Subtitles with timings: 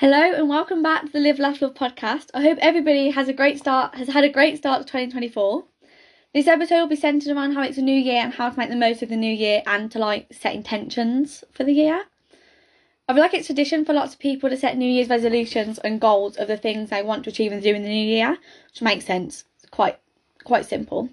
[0.00, 2.26] Hello and welcome back to the Live Laugh Love podcast.
[2.32, 5.64] I hope everybody has a great start, has had a great start to 2024.
[6.32, 8.68] This episode will be centered around how it's a new year and how to make
[8.68, 12.04] the most of the new year and to like set intentions for the year.
[13.08, 16.00] I feel like it's tradition for lots of people to set New Year's resolutions and
[16.00, 18.38] goals of the things they want to achieve and do in the new year,
[18.70, 19.46] which makes sense.
[19.56, 19.98] It's quite
[20.44, 21.08] quite simple.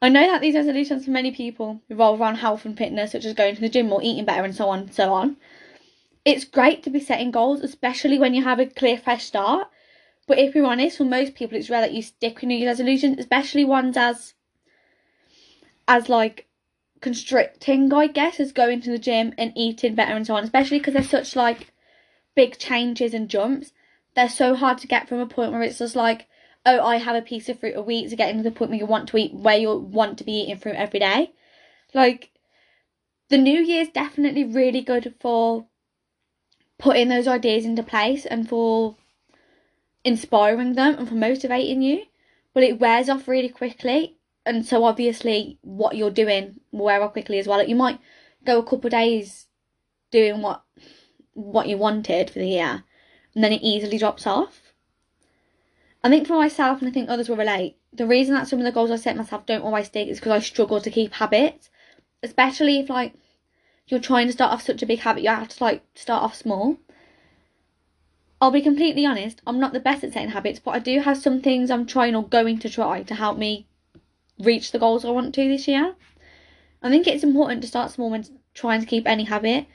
[0.00, 3.34] I know that these resolutions for many people revolve around health and fitness, such as
[3.34, 5.36] going to the gym or eating better and so on and so on
[6.24, 9.68] it's great to be setting goals, especially when you have a clear, fresh start.
[10.26, 12.78] But if we're honest, for most people, it's rare that you stick with New Year's
[12.78, 14.32] resolutions, especially ones as,
[15.86, 16.46] as like
[17.02, 20.44] constricting, I guess, as going to the gym and eating better and so on.
[20.44, 21.72] Especially because they're such like
[22.34, 23.72] big changes and jumps.
[24.16, 26.26] They're so hard to get from a point where it's just like,
[26.64, 28.80] oh, I have a piece of fruit a week to get into the point where
[28.80, 31.32] you want to eat, where you want to be eating fruit every day.
[31.92, 32.30] Like,
[33.28, 35.66] the New Year's definitely really good for
[36.78, 38.96] putting those ideas into place and for
[40.04, 42.04] inspiring them and for motivating you.
[42.52, 44.16] But it wears off really quickly.
[44.46, 47.58] And so obviously what you're doing will wear off quickly as well.
[47.58, 47.98] Like you might
[48.44, 49.46] go a couple days
[50.10, 50.62] doing what
[51.32, 52.84] what you wanted for the year
[53.34, 54.60] and then it easily drops off.
[56.02, 58.64] I think for myself and I think others will relate, the reason that some of
[58.64, 61.70] the goals I set myself don't always stick is because I struggle to keep habits.
[62.22, 63.14] Especially if like
[63.86, 66.34] you're trying to start off such a big habit, you have to like start off
[66.34, 66.78] small.
[68.40, 71.18] I'll be completely honest, I'm not the best at setting habits, but I do have
[71.18, 73.66] some things I'm trying or going to try to help me
[74.38, 75.94] reach the goals I want to this year.
[76.82, 79.66] I think it's important to start small when trying to keep any habit.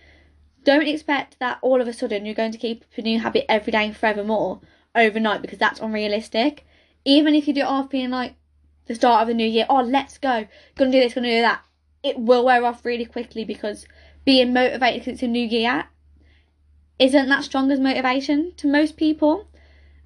[0.63, 3.71] Don't expect that all of a sudden you're going to keep a new habit every
[3.71, 4.59] day and forevermore
[4.93, 6.65] overnight because that's unrealistic.
[7.05, 8.35] Even if you do it off being like
[8.85, 11.63] the start of the new year, oh let's go, gonna do this, gonna do that
[12.03, 13.85] it will wear off really quickly because
[14.29, 15.85] being motivated because it's a new year
[16.99, 19.47] isn't that strong as motivation to most people.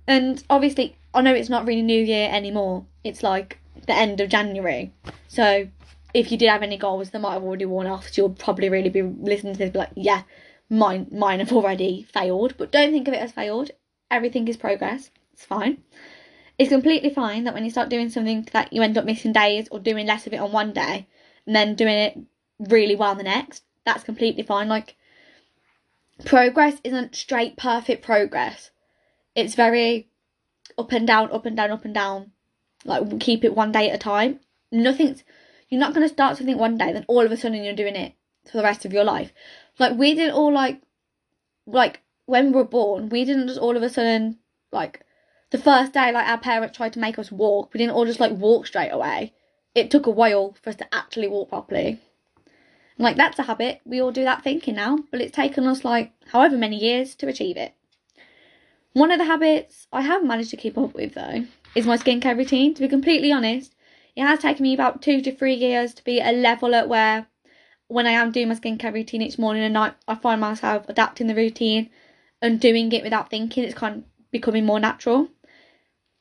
[0.08, 2.86] And obviously, I know it's not really New Year anymore.
[3.04, 4.94] It's like the end of January.
[5.28, 5.68] So
[6.14, 8.70] if you did have any goals that might have already worn off, so you'll probably
[8.70, 10.22] really be listening to this, be like, yeah,
[10.70, 12.56] mine, mine have already failed.
[12.58, 13.72] But don't think of it as failed.
[14.10, 15.10] Everything is progress.
[15.34, 15.84] It's fine.
[16.60, 19.68] It's completely fine that when you start doing something that you end up missing days
[19.72, 21.08] or doing less of it on one day,
[21.46, 22.20] and then doing it
[22.60, 23.64] really well the next.
[23.86, 24.68] That's completely fine.
[24.68, 24.96] Like
[26.26, 28.72] progress isn't straight perfect progress.
[29.36, 30.10] It's very
[30.78, 32.32] up and down, up and down, up and down.
[32.86, 34.40] Like keep it one day at a time.
[34.72, 35.24] Nothing's
[35.70, 38.14] you're not gonna start something one day, then all of a sudden you're doing it
[38.50, 39.34] for the rest of your life.
[39.80, 40.82] Like we didn't all like
[41.66, 44.40] like when we were born, we didn't just all of a sudden
[44.72, 45.02] like
[45.52, 48.20] the first day like our parents tried to make us walk, we didn't all just
[48.20, 49.34] like walk straight away
[49.76, 52.00] it took a while for us to actually walk properly.
[52.98, 53.82] Like that's a habit.
[53.86, 57.28] We all do that thinking now, but it's taken us like however many years to
[57.28, 57.74] achieve it.
[58.94, 61.46] One of the habits I have managed to keep up with though
[61.76, 62.74] is my skincare routine.
[62.76, 63.74] To be completely honest,
[64.16, 67.28] it has taken me about two to three years to be a level at where
[67.88, 71.28] when I am doing my skincare routine each morning and night, I find myself adapting
[71.28, 71.90] the routine
[72.42, 73.64] and doing it without thinking.
[73.64, 75.30] It's kind of becoming more natural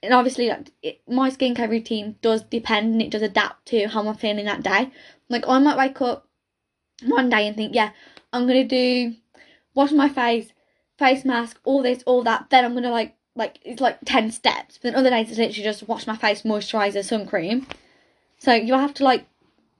[0.03, 4.07] and obviously like it, my skincare routine does depend and it does adapt to how
[4.07, 4.91] I'm feeling that day.
[5.29, 6.29] Like I might wake up
[7.05, 7.91] one day and think, yeah,
[8.33, 9.15] I'm gonna do
[9.75, 10.53] wash my face,
[10.99, 12.51] face mask, all this, all that.
[12.51, 14.79] Then I'm gonna like like it's like ten steps.
[14.79, 17.67] But then other days it's literally just wash my face, moisturizer, sun cream.
[18.39, 19.27] So you have to like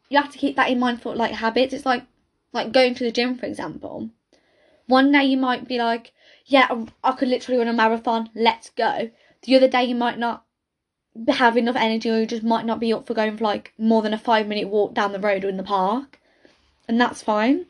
[0.09, 1.75] you have to keep that in mind for like habits.
[1.75, 2.05] It's like
[2.53, 4.11] like going to the gym for example.
[4.87, 6.13] One day you might be like,
[6.45, 6.69] yeah,
[7.05, 8.31] I could literally run a marathon.
[8.35, 9.11] Let's go
[9.43, 10.45] the other day you might not
[11.29, 14.03] have enough energy or you just might not be up for going for like more
[14.03, 16.19] than a five minute walk down the road or in the park
[16.89, 17.67] and that's fine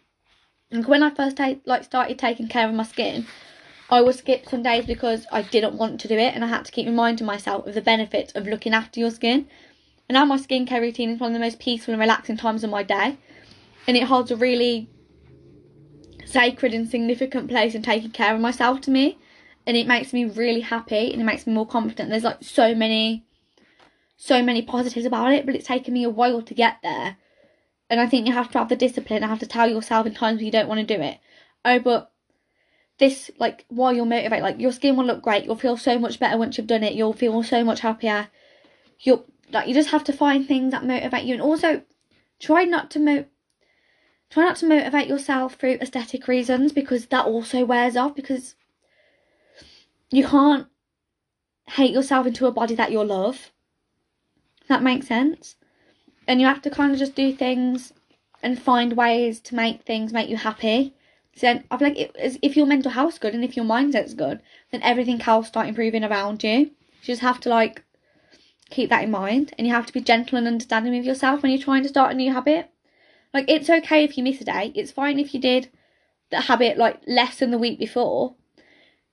[0.70, 3.26] and when i first like started taking care of my skin
[3.90, 6.64] i would skip some days because i didn't want to do it and i had
[6.64, 9.46] to keep reminding myself of the benefits of looking after your skin
[10.08, 12.70] and now my skincare routine is one of the most peaceful and relaxing times of
[12.70, 13.16] my day
[13.86, 14.88] and it holds a really
[16.24, 19.18] sacred and significant place in taking care of myself to me
[19.66, 22.10] and it makes me really happy and it makes me more confident.
[22.10, 23.24] There's like so many
[24.16, 27.16] so many positives about it, but it's taken me a while to get there.
[27.92, 29.22] And I think you have to have the discipline.
[29.22, 31.18] I have to tell yourself in times when you don't want to do it.
[31.62, 32.10] Oh, but
[32.96, 35.44] this like while you're motivated, like your skin will look great.
[35.44, 36.94] You'll feel so much better once you've done it.
[36.94, 38.28] You'll feel so much happier.
[38.98, 41.82] You'll like you just have to find things that motivate you, and also
[42.40, 43.26] try not to mo
[44.30, 48.54] try not to motivate yourself through aesthetic reasons because that also wears off because
[50.10, 50.66] you can't
[51.68, 53.52] hate yourself into a body that you love.
[54.68, 55.56] That makes sense.
[56.26, 57.92] And you have to kind of just do things
[58.42, 60.94] and find ways to make things make you happy
[61.34, 64.14] So then I feel like it, if your mental health's good and if your mindset's
[64.14, 64.40] good,
[64.70, 66.50] then everything else start improving around you.
[66.50, 66.70] You
[67.02, 67.84] just have to like
[68.70, 71.52] keep that in mind and you have to be gentle and understanding with yourself when
[71.52, 72.70] you're trying to start a new habit.
[73.32, 74.72] Like it's okay if you miss a day.
[74.74, 75.70] It's fine if you did
[76.30, 78.34] the habit like less than the week before.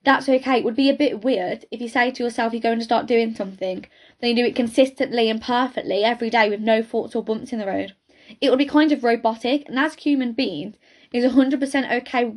[0.04, 0.60] That's okay.
[0.60, 3.06] It would be a bit weird if you say to yourself you're going to start
[3.06, 3.86] doing something,
[4.20, 7.60] then you do it consistently and perfectly every day with no faults or bumps in
[7.60, 7.96] the road.
[8.40, 10.76] It would be kind of robotic, and as human beings,
[11.14, 12.34] hundred percent okay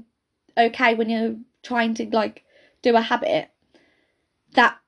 [0.57, 2.45] okay when you're trying to like
[2.83, 3.51] do a habit
[4.55, 4.79] that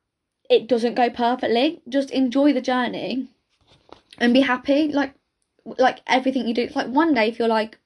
[0.50, 1.82] it doesn't go perfectly.
[1.88, 3.29] Just enjoy the journey
[4.19, 4.88] and be happy.
[4.88, 5.15] Like
[5.65, 6.62] like everything you do.
[6.62, 7.79] It's like one day if you're like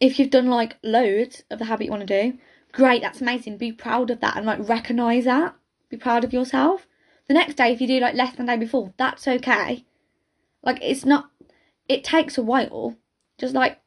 [0.00, 2.38] if you've done like loads of the habit you want to do,
[2.76, 3.56] great, that's amazing.
[3.56, 5.56] Be proud of that and like recognize that.
[5.88, 6.86] Be proud of yourself.
[7.26, 9.86] The next day if you do like less than the day before, that's okay.
[10.62, 11.30] Like it's not
[11.88, 12.96] it takes a while.
[13.38, 13.80] Just like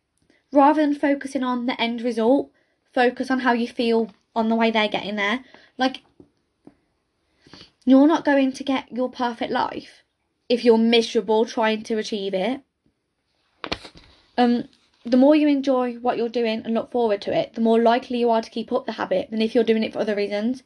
[0.51, 2.49] rather than focusing on the end result,
[2.91, 5.43] focus on how you feel on the way they're getting there.
[5.77, 6.01] Like
[7.85, 10.03] you're not going to get your perfect life
[10.49, 12.61] if you're miserable trying to achieve it.
[14.35, 14.63] Um,
[15.05, 18.19] the more you enjoy what you're doing and look forward to it, the more likely
[18.19, 20.63] you are to keep up the habit than if you're doing it for other reasons.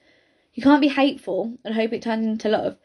[0.53, 2.77] You can't be hateful and hope it turns into love.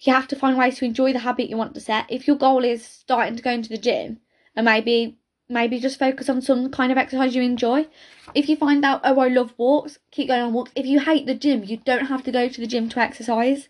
[0.00, 2.06] You have to find ways to enjoy the habit you want to set.
[2.10, 4.20] If your goal is starting to go into the gym
[4.54, 7.86] and maybe maybe just focus on some kind of exercise you enjoy.
[8.34, 10.72] If you find out, oh, I love walks, keep going on walks.
[10.74, 13.68] If you hate the gym, you don't have to go to the gym to exercise.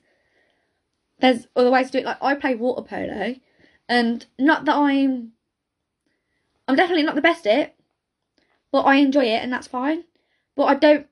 [1.21, 2.07] There's other ways to do it.
[2.07, 3.37] Like I play water polo,
[3.89, 5.33] and not that I'm,
[6.69, 7.75] I'm definitely not the best at it,
[8.73, 10.05] but I enjoy it, and that's fine.
[10.57, 11.07] But I don't,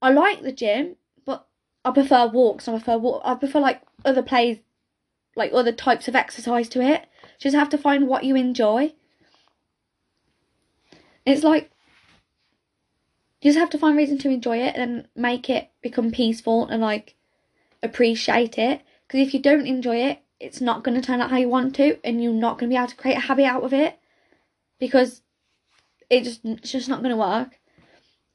[0.00, 1.46] I like the gym, but
[1.84, 2.68] I prefer walks.
[2.68, 3.22] I prefer walk.
[3.24, 4.58] I prefer like other plays,
[5.36, 7.06] like other types of exercise to it.
[7.38, 8.92] Just have to find what you enjoy
[11.24, 11.70] it's like
[13.40, 16.80] you just have to find reason to enjoy it and make it become peaceful and
[16.80, 17.16] like
[17.82, 18.82] appreciate it.
[19.06, 21.74] Because if you don't enjoy it, it's not going to turn out how you want
[21.76, 23.98] to, and you're not going to be able to create a habit out of it
[24.82, 25.22] because
[26.10, 27.60] it just it's just not going to work.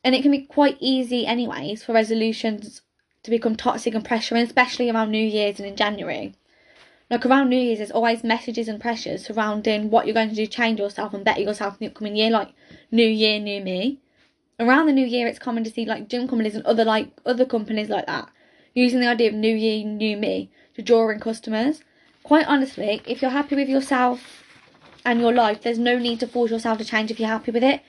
[0.02, 2.82] And it can be quite easy, anyways, for resolutions
[3.24, 6.36] to become toxic and pressuring, especially around New Year's and in January.
[7.12, 10.48] Like around New Year's, there's always messages and pressures surrounding what you're going to do
[10.48, 12.30] change yourself and better yourself in the upcoming year.
[12.30, 12.54] Like
[12.92, 14.00] New Year, New Me.
[14.58, 17.46] Around the New Year, it's common to see like gym companies and other like other
[17.46, 18.30] companies like that
[18.74, 21.82] using the idea of New Year, New Me to draw in customers.
[22.24, 24.47] Quite honestly, if you're happy with yourself
[25.08, 27.64] and your life, there's no need to force yourself to change if you're happy with
[27.64, 27.82] it.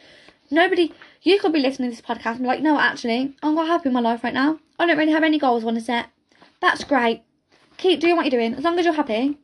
[0.52, 3.66] Nobody, you could be listening to this podcast and be like, no, actually, I'm quite
[3.66, 4.60] happy with my life right now.
[4.78, 6.10] I don't really have any goals I want to set.
[6.60, 7.24] That's great.
[7.76, 9.36] Keep doing what you're doing as long as you're happy.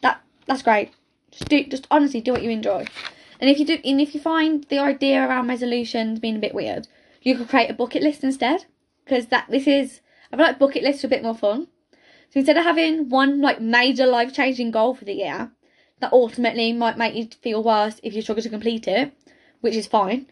[0.00, 0.90] That that's great.
[1.30, 2.86] Just do, just honestly do what you enjoy.
[3.40, 6.54] And if you do, and if you find the idea around resolutions being a bit
[6.54, 6.88] weird,
[7.20, 8.64] you could create a bucket list instead.
[9.04, 10.00] Because that this is,
[10.32, 11.68] I feel like bucket lists are a bit more fun.
[12.30, 15.52] So instead of having one like major life changing goal for the year,
[16.00, 19.12] that ultimately might make you feel worse if you struggle to complete it,
[19.60, 20.26] which is fine.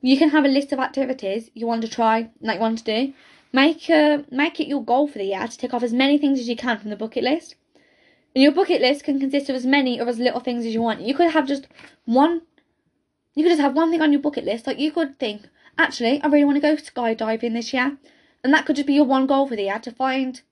[0.00, 2.84] You can have a list of activities you want to try, like you want to
[2.84, 3.14] do.
[3.52, 6.38] Make a, make it your goal for the year to tick off as many things
[6.38, 7.56] as you can from the bucket list.
[8.34, 10.82] And your bucket list can consist of as many or as little things as you
[10.82, 11.00] want.
[11.00, 11.66] You could have just
[12.04, 12.42] one,
[13.34, 14.66] you could just have one thing on your bucket list.
[14.66, 17.96] Like you could think, actually, I really want to go skydiving this year.
[18.44, 20.42] And that could just be your one goal for the year to find,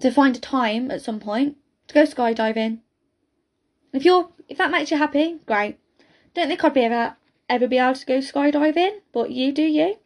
[0.00, 1.56] to find a time at some point
[1.88, 2.78] to go skydiving.
[3.92, 5.78] If you're, if that makes you happy, great.
[6.34, 7.16] Don't think I'd be ever,
[7.48, 9.96] ever be able to go skydiving, but you do you.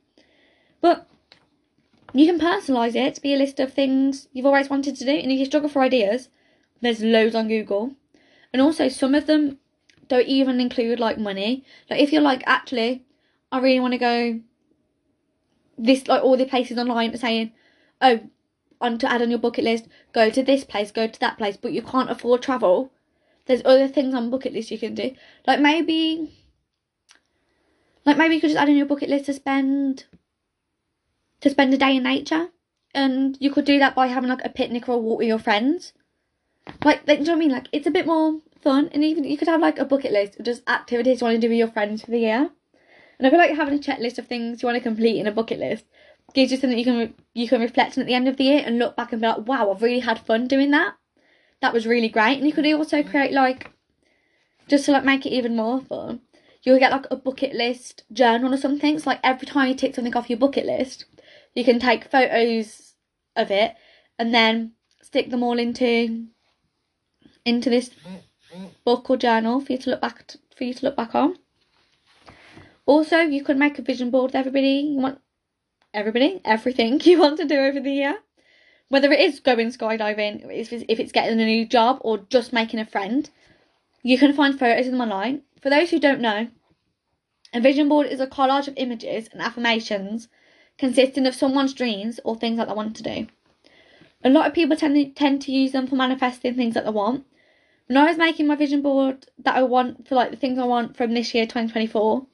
[0.81, 1.07] But
[2.13, 5.11] you can personalise it to be a list of things you've always wanted to do.
[5.11, 6.29] And if you struggle for ideas,
[6.81, 7.95] there's loads on Google.
[8.53, 9.59] And also, some of them
[10.09, 11.65] don't even include like money.
[11.91, 13.03] Like, if you're like, actually,
[13.51, 14.41] I really want to go
[15.77, 17.53] this, like, all the places online are saying,
[18.01, 18.21] oh,
[18.81, 21.57] on to add on your bucket list, go to this place, go to that place,
[21.57, 22.93] but you can't afford travel.
[23.47, 25.15] There's other things on bucket list you can do.
[25.47, 26.33] Like, maybe,
[28.05, 30.05] like, maybe you could just add in your bucket list to spend,
[31.41, 32.49] to spend a day in nature.
[32.95, 35.39] And you could do that by having like a picnic or a walk with your
[35.39, 35.93] friends.
[36.85, 37.51] Like, do you know what I mean?
[37.51, 40.39] Like, it's a bit more fun, and even you could have like a bucket list
[40.39, 42.51] of just activities you want to do with your friends for the year.
[43.19, 45.33] And I feel like having a checklist of things you want to complete in a
[45.33, 45.85] bucket list
[46.33, 48.63] gives you something you can you can reflect on at the end of the year
[48.65, 50.95] and look back and be like, wow, I've really had fun doing that.
[51.61, 52.39] That was really great.
[52.39, 53.71] And you could also create like,
[54.69, 56.21] just to like make it even more fun,
[56.63, 58.99] you'll get like a bucket list journal or something.
[58.99, 61.05] So like every time you tick something off your bucket list,
[61.55, 62.95] you can take photos
[63.37, 63.75] of it
[64.19, 66.27] and then stick them all into
[67.45, 67.91] into this
[68.85, 71.37] book or journal for you to look back to, for you to look back on.
[72.87, 75.21] Also, you could make a vision board with everybody you want,
[75.93, 78.19] everybody, everything you want to do over the year.
[78.89, 82.87] Whether it is going skydiving, if it's, getting a new job, or just making a
[82.87, 83.29] friend,
[84.03, 85.43] you can find photos of them online.
[85.61, 86.49] For those who don't know,
[87.55, 90.29] a vision board is a collage of images and affirmations
[90.77, 93.27] consisting of someone's dreams or things that they want to do.
[94.25, 96.91] A lot of people tend to, tend to use them for manifesting things that they
[96.91, 97.25] want.
[97.87, 100.65] When I was making my vision board that I want for like the things I
[100.65, 102.27] want from this year 2024,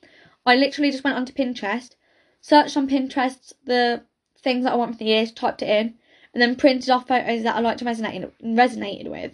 [0.47, 1.95] I literally just went onto Pinterest,
[2.41, 4.05] searched on Pinterest the
[4.39, 5.95] things that I want for the year, typed it in,
[6.33, 9.33] and then printed off photos that I like to resonate resonated with.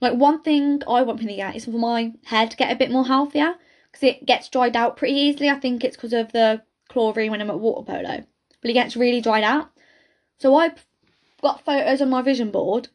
[0.00, 2.90] Like one thing I want the year is for my hair to get a bit
[2.90, 3.54] more healthier
[3.90, 5.48] because it gets dried out pretty easily.
[5.48, 8.24] I think it's because of the chlorine when I'm at water polo,
[8.60, 9.70] but it gets really dried out.
[10.38, 10.72] So I
[11.40, 12.88] got photos on my vision board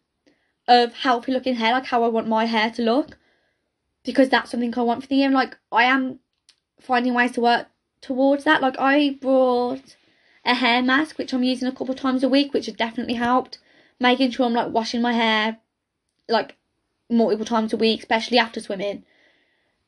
[0.68, 3.18] of healthy looking hair, like how I want my hair to look,
[4.04, 5.30] because that's something I want for the year.
[5.30, 6.20] Like I am
[6.80, 7.68] finding ways to work
[8.02, 8.62] towards that.
[8.62, 9.96] Like I brought
[10.48, 13.16] a hair mask which I'm using a couple of times a week, which has definitely
[13.16, 13.60] helped.
[14.00, 15.58] Making sure I'm like washing my hair
[16.30, 16.56] like
[17.10, 19.04] multiple times a week, especially after swimming.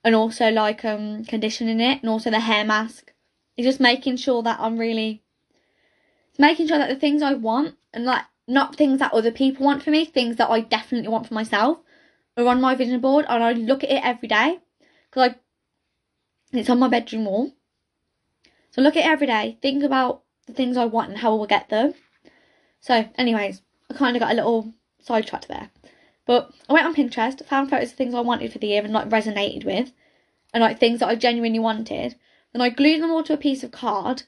[0.04, 3.14] And also like um conditioning it and also the hair mask.
[3.58, 5.24] It's just making sure that I'm really
[6.38, 9.84] making sure that the things I want and like not things that other people want
[9.84, 11.80] for me, things that I definitely want for myself
[12.38, 14.60] are on my vision board and I look at it every day
[15.10, 15.36] because I
[16.52, 17.52] it's on my bedroom wall.
[18.72, 21.36] So look at it every day, think about the things I want and how I
[21.38, 21.94] will get them.
[22.82, 25.70] So, anyways, I kind of got a little sidetracked there.
[26.26, 28.94] But I went on Pinterest, found photos of things I wanted for the year and
[28.94, 29.92] like resonated with,
[30.54, 32.16] and like things that I genuinely wanted.
[32.54, 34.24] Then I glued them all to a piece of card,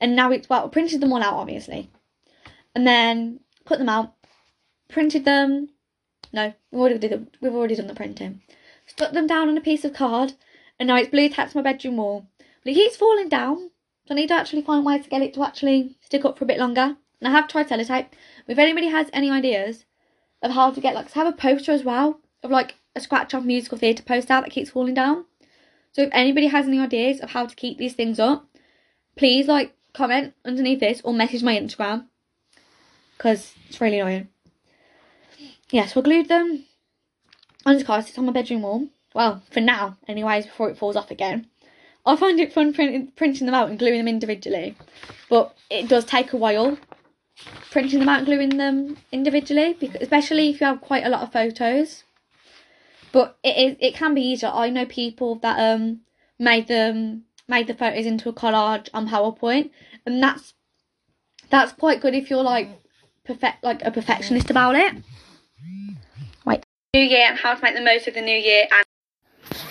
[0.00, 1.90] and now it's well, printed them all out obviously,
[2.74, 4.14] and then put them out,
[4.88, 5.68] printed them.
[6.32, 8.40] No, we've already did the, we've already done the printing.
[8.86, 10.32] Stuck them down on a piece of card,
[10.78, 12.26] and now it's blue tacked to my bedroom wall.
[12.38, 13.70] But it keeps falling down,
[14.06, 16.44] so I need to actually find ways to get it to actually stick up for
[16.44, 16.96] a bit longer.
[17.20, 18.08] And I have tried sellotape.
[18.48, 19.84] If anybody has any ideas
[20.42, 23.32] of how to get like, I have a poster as well of like a scratch
[23.32, 25.26] off musical theatre poster that keeps falling down.
[25.92, 28.46] So if anybody has any ideas of how to keep these things up,
[29.16, 32.06] please like comment underneath this or message my Instagram
[33.16, 34.28] because it's really annoying.
[35.70, 36.64] Yeah, so I glued them
[37.64, 38.06] on this card.
[38.08, 38.88] It's on my bedroom wall.
[39.14, 41.46] Well, for now, anyways, before it falls off again.
[42.04, 44.76] I find it fun printing, printing them out and gluing them individually,
[45.28, 46.78] but it does take a while
[47.70, 51.22] printing them out and gluing them individually, because, especially if you have quite a lot
[51.22, 52.04] of photos.
[53.12, 54.50] But it is it can be easier.
[54.52, 56.00] I know people that um
[56.38, 59.70] made them made the photos into a collage on PowerPoint,
[60.06, 60.54] and that's
[61.50, 62.68] that's quite good if you're like
[63.24, 64.94] perfect like a perfectionist about it.
[66.46, 68.84] Wait, new year and how to make the most of the new year and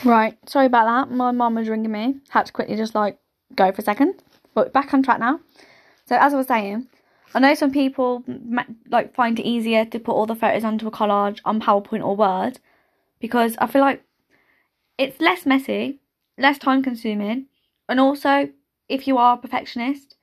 [0.03, 1.15] Right, sorry about that.
[1.15, 2.15] My mum was ringing me.
[2.29, 3.17] Had to quickly just like
[3.55, 4.21] go for a second.
[4.53, 5.39] But back on track now.
[6.05, 6.87] So as I was saying,
[7.33, 8.23] I know some people
[8.89, 12.15] like find it easier to put all the photos onto a collage on PowerPoint or
[12.15, 12.59] Word
[13.19, 14.03] because I feel like
[14.97, 15.99] it's less messy,
[16.37, 17.45] less time consuming,
[17.87, 18.49] and also
[18.89, 20.15] if you are a perfectionist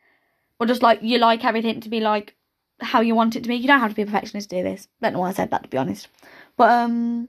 [0.60, 2.34] or just like you like everything to be like
[2.80, 4.62] how you want it to be, you don't have to be a perfectionist to do
[4.62, 4.88] this.
[5.00, 6.08] Don't know why I said that to be honest.
[6.56, 7.28] But um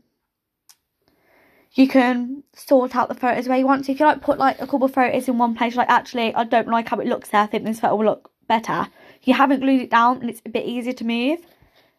[1.73, 3.91] you can sort out the photos where you want to.
[3.91, 6.43] If you like put like a couple of photos in one place, like actually I
[6.43, 8.87] don't like how it looks there, I think this photo will look better.
[9.23, 11.39] You haven't glued it down and it's a bit easier to move.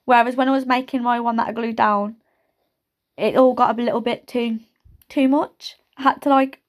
[0.04, 2.16] Whereas when I was making my one that I glued down,
[3.16, 4.60] it all got a little bit too
[5.08, 5.76] too much.
[5.96, 6.60] I had to like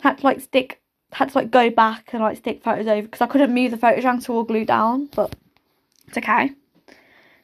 [0.00, 0.80] had to like stick
[1.12, 3.76] had to like go back and like stick photos over because I couldn't move the
[3.76, 5.34] photos around so all glued down, but
[6.08, 6.50] it's okay.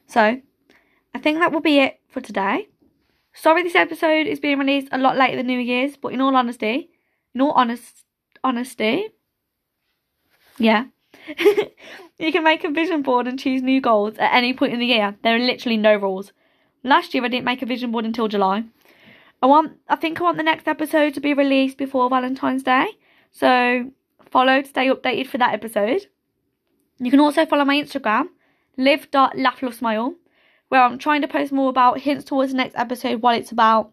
[0.07, 0.41] So
[1.15, 2.69] I think that will be it for today.
[3.33, 6.37] Sorry this episode is being released a lot later than New Year's, but in all
[6.37, 6.91] honesty,
[7.35, 8.05] in all honest
[8.43, 9.11] honesty,
[10.59, 10.87] yeah.
[12.19, 14.87] you can make a vision board and choose new goals at any point in the
[14.87, 15.17] year.
[15.23, 16.33] There are literally no rules.
[16.83, 18.65] Last year I didn't make a vision board until July.
[19.43, 22.87] I want I think I want the next episode to be released before Valentine's Day.
[23.31, 23.91] So
[24.31, 26.07] follow to stay updated for that episode.
[26.99, 28.29] You can also follow my Instagram,
[28.77, 30.15] live.laughlovesmile
[30.71, 33.93] where I'm trying to post more about hints towards the next episode, what it's about,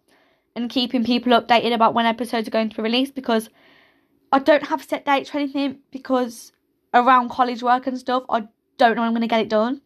[0.55, 3.49] and keeping people updated about when episodes are going to be released because
[4.31, 6.51] I don't have set dates or anything because
[6.93, 9.81] around college work and stuff, I don't know I'm going to get it done.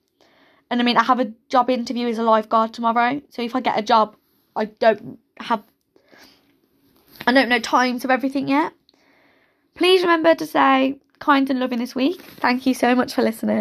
[0.69, 3.61] And I mean, I have a job interview as a lifeguard tomorrow, so if I
[3.61, 4.15] get a job,
[4.53, 5.63] I don't have,
[7.25, 8.73] I don't know times of everything yet.
[9.75, 12.21] Please remember to say kind and loving this week.
[12.21, 13.59] Thank you so much for listening.